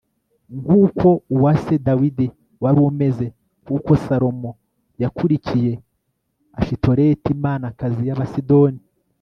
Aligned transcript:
nk'uko 0.59 1.07
uwa 1.35 1.51
se 1.63 1.75
dawidi 1.87 2.27
wari 2.63 2.79
umeze; 2.89 3.27
kuko 3.65 3.91
salomo 4.05 4.51
yakurikiye 5.01 5.71
ashitoreti 6.59 7.27
imanakazi 7.35 8.01
y'abasidoni 8.07 8.81